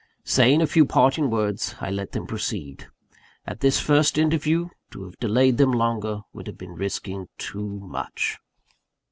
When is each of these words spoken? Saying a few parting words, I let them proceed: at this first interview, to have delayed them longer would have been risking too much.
Saying 0.23 0.63
a 0.63 0.65
few 0.65 0.83
parting 0.83 1.29
words, 1.29 1.75
I 1.79 1.91
let 1.91 2.11
them 2.13 2.25
proceed: 2.25 2.87
at 3.45 3.59
this 3.59 3.79
first 3.79 4.17
interview, 4.17 4.69
to 4.89 5.03
have 5.03 5.19
delayed 5.19 5.57
them 5.59 5.71
longer 5.71 6.21
would 6.33 6.47
have 6.47 6.57
been 6.57 6.73
risking 6.73 7.27
too 7.37 7.79
much. 7.81 8.39